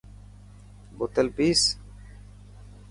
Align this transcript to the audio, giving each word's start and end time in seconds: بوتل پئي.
بوتل 0.97 1.27
پئي. 1.35 1.51